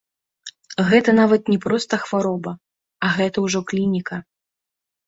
[0.89, 2.51] Гэта нават не проста хвароба,
[3.07, 4.15] а гэта ўжо клініка.